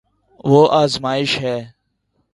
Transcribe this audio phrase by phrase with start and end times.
[0.43, 1.57] وہ ازماش ہے